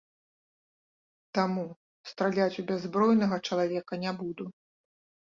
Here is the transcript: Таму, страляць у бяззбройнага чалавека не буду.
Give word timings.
Таму, 1.37 1.65
страляць 2.11 2.59
у 2.63 2.65
бяззбройнага 2.71 3.39
чалавека 3.51 3.93
не 4.07 4.11
буду. 4.23 4.49